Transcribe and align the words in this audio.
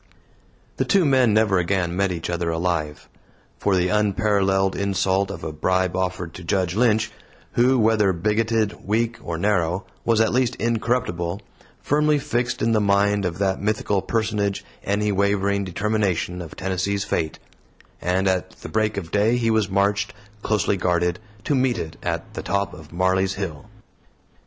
The 0.77 0.83
two 0.85 1.05
men 1.05 1.31
never 1.31 1.59
again 1.59 1.95
met 1.95 2.11
each 2.11 2.27
other 2.31 2.49
alive. 2.49 3.07
For 3.59 3.75
the 3.75 3.89
unparalleled 3.89 4.75
insult 4.75 5.29
of 5.29 5.43
a 5.43 5.51
bribe 5.51 5.95
offered 5.95 6.33
to 6.33 6.43
Judge 6.43 6.73
Lynch 6.75 7.11
who, 7.51 7.77
whether 7.77 8.11
bigoted, 8.11 8.83
weak, 8.83 9.19
or 9.21 9.37
narrow, 9.37 9.85
was 10.03 10.19
at 10.19 10.33
least 10.33 10.55
incorruptible 10.55 11.43
firmly 11.83 12.17
fixed 12.17 12.63
in 12.63 12.71
the 12.71 12.81
mind 12.81 13.25
of 13.25 13.37
that 13.37 13.61
mythical 13.61 14.01
personage 14.01 14.65
any 14.83 15.11
wavering 15.11 15.63
determination 15.63 16.41
of 16.41 16.55
Tennessee's 16.55 17.03
fate; 17.03 17.37
and 18.01 18.27
at 18.27 18.49
the 18.61 18.69
break 18.69 18.97
of 18.97 19.11
day 19.11 19.37
he 19.37 19.51
was 19.51 19.69
marched, 19.69 20.15
closely 20.41 20.77
guarded, 20.77 21.19
to 21.43 21.53
meet 21.53 21.77
it 21.77 21.97
at 22.01 22.33
the 22.33 22.41
top 22.41 22.73
of 22.73 22.91
Marley's 22.91 23.35
Hill. 23.35 23.67